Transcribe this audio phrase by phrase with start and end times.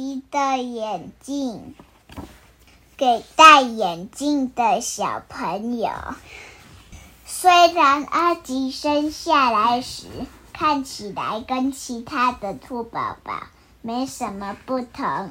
[0.00, 1.74] 眼镜
[2.98, 5.90] 给戴眼镜的小朋友。
[7.24, 10.06] 虽然阿吉生下来时
[10.52, 13.44] 看起来跟其他的兔宝宝
[13.80, 15.30] 没什么不同，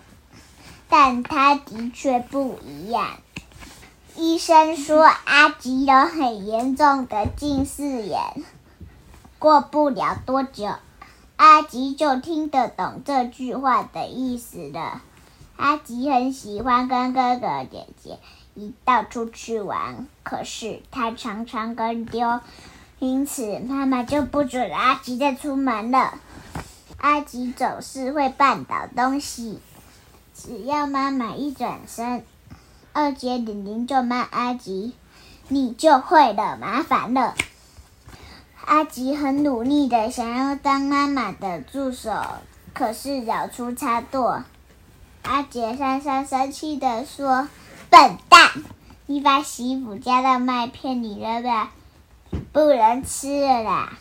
[0.89, 3.17] 但他的确不一样。
[4.15, 8.43] 医生说阿吉有很严重的近视眼，
[9.37, 10.69] 过不了多久，
[11.37, 15.01] 阿吉就听得懂这句话的意思了。
[15.57, 18.19] 阿吉很喜欢跟哥哥姐姐
[18.53, 22.39] 一道出去玩，可是他常常跟丢，
[22.99, 26.13] 因此妈妈就不准阿吉再出门了。
[26.97, 29.59] 阿吉总是会绊倒东西，
[30.33, 32.23] 只要妈妈一转身。
[32.93, 34.93] 二姐玲玲就骂阿吉
[35.49, 37.35] ：“你就会了，麻烦了。”
[38.65, 42.11] 阿吉很努力的想要当妈妈的助手，
[42.73, 44.43] 可是咬出插舵。
[45.21, 47.47] 阿杰珊珊生气的说
[47.91, 48.63] ：“笨蛋，
[49.05, 51.71] 你把媳妇加到麦片里了吧？
[52.51, 53.99] 不能吃了啦！”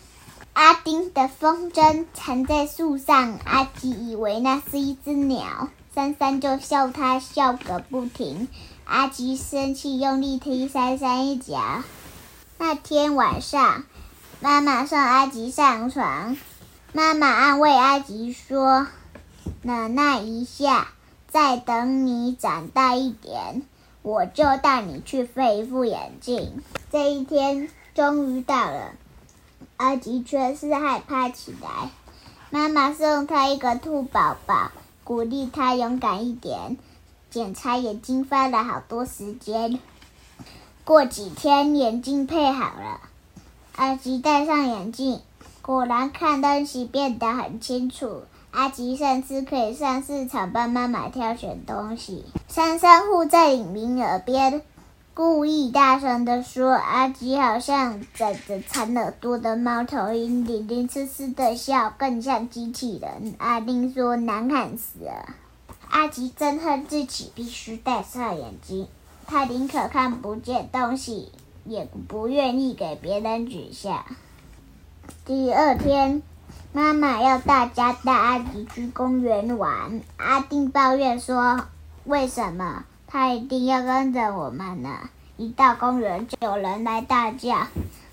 [0.54, 8.48] 阿丁的风筝缠在树上，阿吉以为那是一只鸟，珊珊就笑他笑个不停。
[8.86, 11.82] 阿吉生气，用力踢珊珊一脚。
[12.56, 13.84] 那天晚上，
[14.44, 16.36] 妈妈送阿吉上床，
[16.92, 18.86] 妈妈安慰阿吉说
[19.64, 20.88] ：“忍耐一下，
[21.28, 23.62] 再等你长大一点，
[24.02, 28.92] 我就带你去配一副眼镜。”这一天终于到了，
[29.78, 31.88] 阿吉却是害怕起来。
[32.50, 34.72] 妈妈送他一个兔宝宝，
[35.04, 36.76] 鼓励他勇敢一点。
[37.30, 39.80] 检查眼睛花了好多时间，
[40.84, 43.00] 过几天眼镜配好了，
[43.76, 45.20] 阿吉戴上眼镜，
[45.60, 48.22] 果然看东西变得很清楚。
[48.52, 52.24] 阿吉甚至可以上市场帮妈妈挑选东西。
[52.46, 54.62] 珊珊护在玲玲耳边，
[55.12, 63.34] 故意大声的说：“阿吉好像长着长耳朵的猫头鹰。”玲玲痴痴的笑，更像机器人。
[63.38, 65.34] 阿丁说：“难看死了。”
[65.90, 68.86] 阿吉憎恨自己必须戴上眼镜，
[69.26, 71.32] 他宁可看不见东西，
[71.64, 74.04] 也不愿意给别人指下。
[75.24, 76.22] 第二天，
[76.72, 80.00] 妈妈要大家带阿迪去公园玩。
[80.16, 81.66] 阿丁抱怨说
[82.04, 85.10] ：“为什么他一定要跟着我们呢？
[85.36, 87.66] 一到公园就有人来大叫。”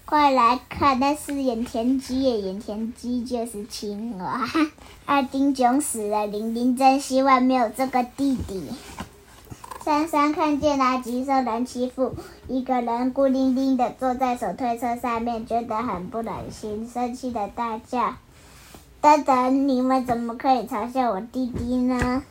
[0.03, 2.41] 快来看，那是眼田鸡耶！
[2.41, 4.41] 眼田鸡就是青蛙。
[5.05, 8.67] 阿丁囧死了，玲玲真希望没有这个弟弟。
[9.91, 12.15] 珊珊看见阿吉受人欺负，
[12.47, 18.15] 一个人孤零零的坐在手推车上面，觉得很不忍心，生气的大叫
[19.01, 22.23] ：“等等，你们怎么可以嘲笑我弟弟呢？”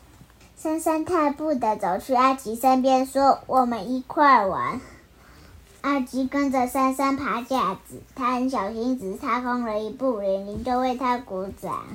[0.57, 4.81] 珊珊踏步的走去阿吉身边，说：“我们一块玩。”
[5.81, 11.85] 阿吉跟着珊珊爬架子，他很小心，只踏空了一步，玲玲就为他鼓掌。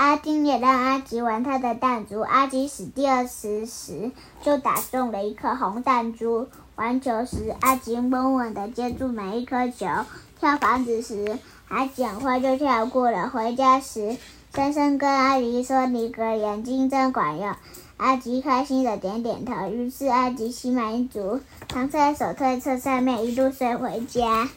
[0.00, 2.20] 阿丁也让阿吉玩他的弹珠。
[2.20, 6.48] 阿吉使第二次时，就打中了一颗红弹珠。
[6.74, 10.06] 玩球时，阿吉稳稳的接住每一颗球；
[10.40, 11.38] 跳房子时，
[11.68, 13.28] 阿吉很快就跳过了。
[13.28, 14.16] 回家时，
[14.54, 17.54] 珊珊跟阿吉说：“你个眼睛真管用。”
[17.98, 24.48] 阿吉开心的点点头，于是阿吉心满意足，躺在手推车上面，一路睡回家。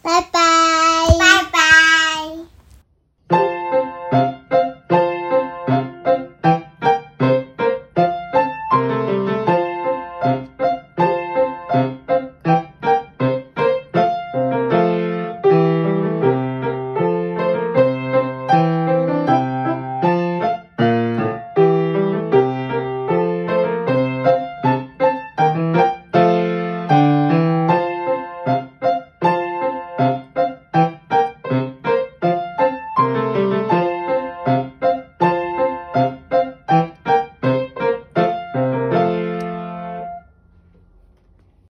[0.00, 0.81] 拜拜。